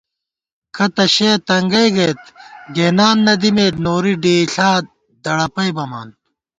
[0.75, 2.19] کتّہ شَیَہ تنگَئ گَئیت
[2.75, 4.69] گېنان نَدِمېت نوری، ڈېئیݪا
[5.23, 6.07] دڑَپئ بَمان